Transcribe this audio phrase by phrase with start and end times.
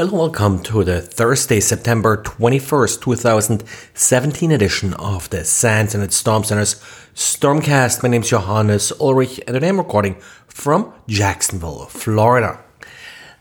[0.00, 6.76] Hello, welcome to the Thursday, September 21st, 2017 edition of the SANS Internet Storm Center's
[7.14, 8.02] Stormcast.
[8.02, 10.14] My name is Johannes Ulrich and I'm recording
[10.46, 12.64] from Jacksonville, Florida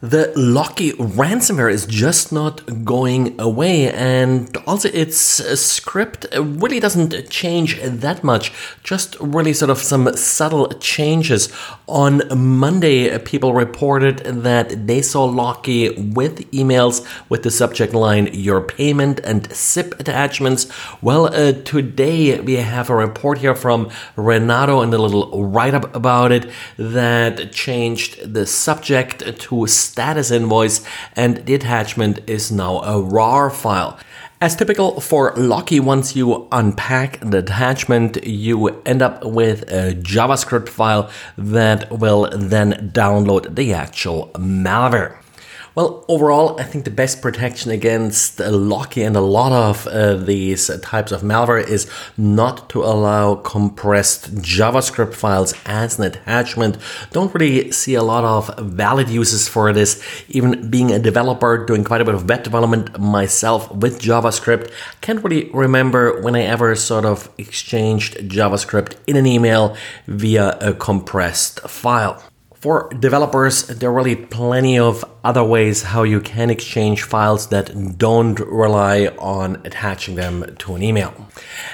[0.02, 7.82] the Locky ransomware is just not going away, and also its script really doesn't change
[7.82, 11.52] that much, just really sort of some subtle changes.
[11.88, 18.62] On Monday, people reported that they saw Locky with emails with the subject line Your
[18.62, 20.68] Payment and ZIP attachments.
[21.02, 25.94] Well, uh, today we have a report here from Renato and a little write up
[25.94, 30.82] about it that changed the subject to status invoice
[31.16, 34.00] and the attachment is now a RAR file.
[34.42, 40.70] As typical for Locky, once you unpack the attachment, you end up with a JavaScript
[40.70, 45.18] file that will then download the actual malware.
[45.76, 50.70] Well, overall, I think the best protection against Locky and a lot of uh, these
[50.82, 56.78] types of malware is not to allow compressed JavaScript files as an attachment.
[57.12, 60.04] Don't really see a lot of valid uses for this.
[60.30, 65.24] Even being a developer, doing quite a bit of web development myself with JavaScript, can't
[65.24, 71.60] really remember when I ever sort of exchanged JavaScript in an email via a compressed
[71.70, 72.24] file.
[72.60, 77.98] For developers, there are really plenty of other ways how you can exchange files that
[77.98, 81.14] don't rely on attaching them to an email.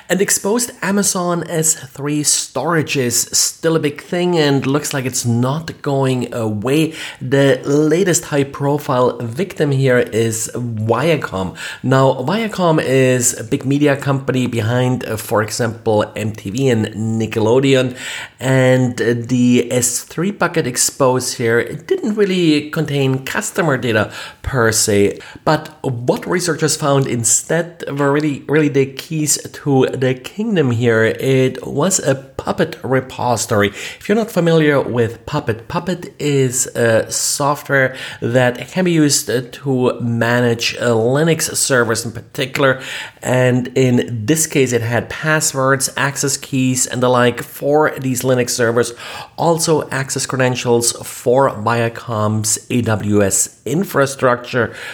[0.10, 5.82] And exposed Amazon S3 storage is still a big thing and looks like it's not
[5.82, 6.94] going away.
[7.22, 11.58] The latest high profile victim here is Viacom.
[11.84, 16.86] Now, Viacom is a big media company behind, uh, for example, MTV and
[17.22, 17.98] Nickelodeon.
[18.40, 24.03] And the S3 bucket exposed here, didn't really contain customer data
[24.56, 25.20] per se.
[25.44, 31.03] But what researchers found instead were really, really the keys to the kingdom here.
[31.03, 33.70] It was a Puppet repository.
[33.70, 39.99] If you're not familiar with Puppet, Puppet is a software that can be used to
[39.99, 42.83] manage Linux servers in particular.
[43.23, 48.52] And in this case, it had passwords, access keys, and the like for these Linux
[48.52, 48.93] servers.
[49.37, 54.45] Also, access credentials for Viacom's AWS infrastructure,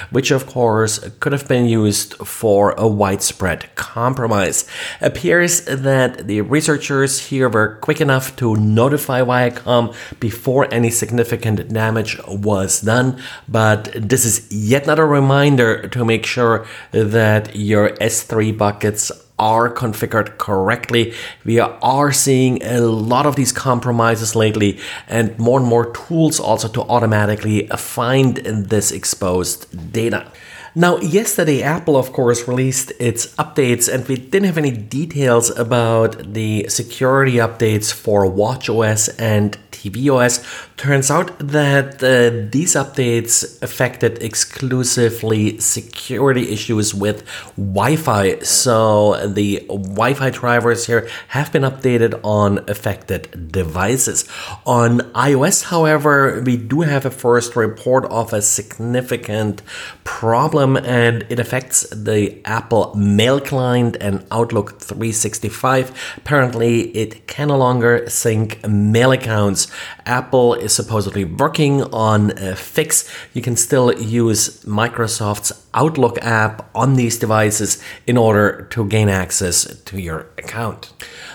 [0.10, 4.66] which of course could have been used for a widespread compromise.
[5.02, 11.58] Appears that the researchers here here were quick enough to notify Viacom before any significant
[11.74, 13.20] damage was done.
[13.48, 19.12] But this is yet another reminder to make sure that your S3 buckets
[19.42, 21.14] are configured correctly.
[21.44, 26.68] We are seeing a lot of these compromises lately, and more and more tools also
[26.70, 30.32] to automatically find this exposed data.
[30.74, 36.34] Now, yesterday, Apple, of course, released its updates, and we didn't have any details about
[36.34, 40.34] the security updates for WatchOS and tvOS.
[40.78, 47.26] Turns out that uh, these updates affected exclusively security issues with
[47.58, 48.40] Wi Fi.
[48.40, 54.28] So the Wi Fi drivers here have been updated on affected devices.
[54.66, 55.00] On
[55.32, 59.62] iOS, however, we do have a first report of a significant
[60.04, 66.16] problem, and it affects the Apple Mail client and Outlook 365.
[66.18, 69.68] Apparently, it can no longer sync mail accounts.
[70.06, 73.10] Apple is supposedly working on a fix.
[73.34, 79.66] You can still use Microsoft's Outlook app on these devices in order to gain access
[79.86, 80.92] to your account.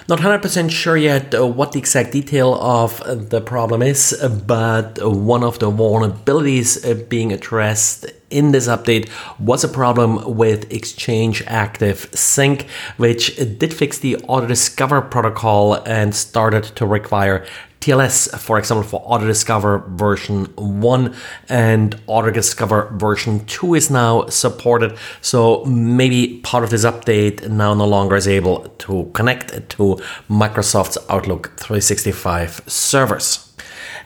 [0.09, 4.99] Not 100% sure yet uh, what the exact detail of the problem is, uh, but
[5.03, 11.43] one of the vulnerabilities uh, being addressed in this update was a problem with Exchange
[11.47, 12.67] Active Sync,
[12.97, 17.47] which did fix the auto discover protocol and started to require
[17.81, 21.15] TLS, for example, for Autodiscover version 1
[21.49, 24.97] and Autodiscover version 2 is now supported.
[25.21, 30.99] So maybe part of this update now no longer is able to connect to Microsoft's
[31.09, 33.46] Outlook 365 servers.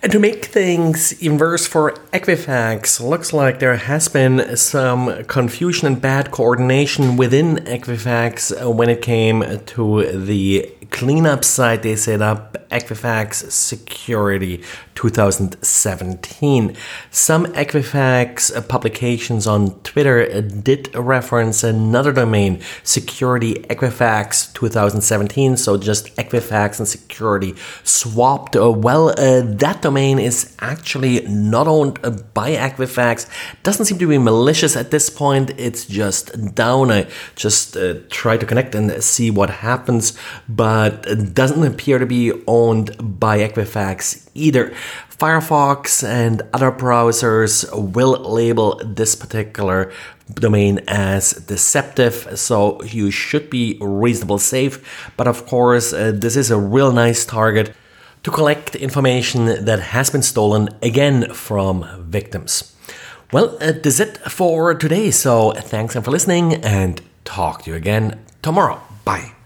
[0.02, 6.00] And to make things worse for Equifax, looks like there has been some confusion and
[6.00, 13.50] bad coordination within Equifax when it came to the cleanup site they set up, Equifax
[13.50, 14.62] Security
[14.94, 16.76] 2017.
[17.10, 25.56] Some Equifax publications on Twitter did reference another domain, Security Equifax 2017.
[25.56, 28.56] So just Equifax and Security swapped.
[28.56, 31.96] Uh, well, uh, that domain is actually not owned
[32.32, 33.26] by Equifax.
[33.64, 35.50] Doesn't seem to be malicious at this point.
[35.66, 36.92] It's just down.
[36.98, 37.00] I
[37.34, 40.04] just uh, try to connect and see what happens,
[40.48, 42.88] but it doesn't appear to be owned
[43.20, 44.72] by Equifax either.
[45.20, 45.82] Firefox
[46.20, 47.52] and other browsers
[47.96, 49.92] will label this particular
[50.34, 54.74] domain as deceptive, so you should be reasonable safe.
[55.18, 57.74] But of course, uh, this is a real nice target
[58.22, 62.76] to collect information that has been stolen again from victims.
[63.32, 65.10] Well, uh, that's it for today.
[65.10, 68.80] So thanks for listening and talk to you again tomorrow.
[69.04, 69.39] Bye.